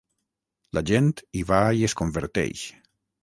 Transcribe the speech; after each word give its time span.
La 0.77 0.81
gent 0.91 1.11
hi 1.39 1.45
va 1.51 1.59
i 1.81 1.85
es 1.91 1.97
converteix. 2.01 2.67